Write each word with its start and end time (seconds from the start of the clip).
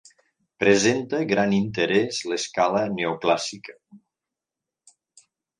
Presenta 0.61 1.19
gran 1.31 1.53
interès 1.57 2.23
l'escala 2.31 2.83
neoclàssica. 2.97 3.79